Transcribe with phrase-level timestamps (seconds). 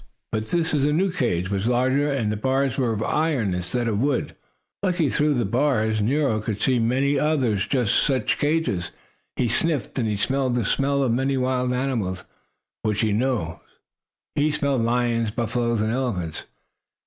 [0.31, 4.35] But this new cage was larger, and the bars were of iron instead of wood.
[4.81, 5.51] Looking through them
[6.07, 8.89] Nero could see many other just such cages.
[9.35, 12.25] He sniffed, and he smelled the smell of many wild animals
[12.81, 13.59] which he knew.
[14.33, 16.45] He smelled lions, buffaloes, and elephants.